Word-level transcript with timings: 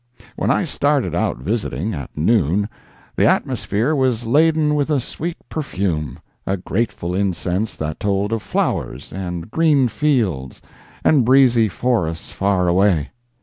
When 0.35 0.49
I 0.49 0.63
started 0.65 1.13
out 1.13 1.37
visiting, 1.37 1.93
at 1.93 2.17
noon, 2.17 2.67
the 3.15 3.27
atmosphere 3.27 3.95
was 3.95 4.25
laden 4.25 4.73
with 4.73 4.89
a 4.89 4.99
sweet 4.99 5.37
perfume—a 5.47 6.57
grateful 6.57 7.13
incense 7.13 7.75
that 7.75 7.99
told 7.99 8.33
of 8.33 8.41
flowers, 8.41 9.13
and 9.13 9.51
green 9.51 9.87
fields, 9.89 10.59
and 11.03 11.23
breezy 11.23 11.69
forests 11.69 12.31
far 12.31 12.67
away. 12.67 13.11